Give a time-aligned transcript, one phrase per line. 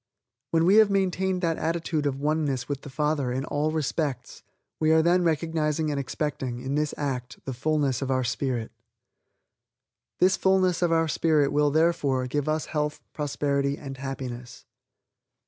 [0.49, 4.41] When we have maintained that attitude of one ness with the Father in all respects,
[4.79, 8.71] we are then recognizing and expecting, in this act, the fullness of our spirit.
[10.17, 14.65] This fullness of our spirit will, therefore, give us health, prosperity and happiness.